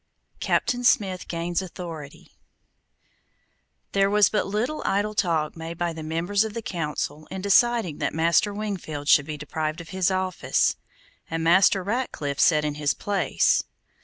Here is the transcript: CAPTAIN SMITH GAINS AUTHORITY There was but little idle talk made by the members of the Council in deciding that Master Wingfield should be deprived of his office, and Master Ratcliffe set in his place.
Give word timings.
CAPTAIN 0.39 0.83
SMITH 0.83 1.27
GAINS 1.27 1.61
AUTHORITY 1.61 2.31
There 3.91 4.09
was 4.09 4.29
but 4.29 4.47
little 4.47 4.81
idle 4.83 5.13
talk 5.13 5.55
made 5.55 5.77
by 5.77 5.93
the 5.93 6.01
members 6.01 6.43
of 6.43 6.55
the 6.55 6.63
Council 6.63 7.27
in 7.29 7.43
deciding 7.43 7.99
that 7.99 8.11
Master 8.11 8.51
Wingfield 8.51 9.07
should 9.07 9.27
be 9.27 9.37
deprived 9.37 9.79
of 9.79 9.89
his 9.89 10.09
office, 10.09 10.75
and 11.29 11.43
Master 11.43 11.83
Ratcliffe 11.83 12.39
set 12.39 12.65
in 12.65 12.73
his 12.81 12.95
place. 12.95 13.61